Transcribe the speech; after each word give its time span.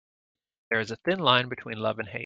There 0.71 0.79
is 0.79 0.89
a 0.89 0.95
thin 0.95 1.19
line 1.19 1.47
between 1.47 1.77
love 1.77 1.99
and 1.99 2.07
hate. 2.07 2.19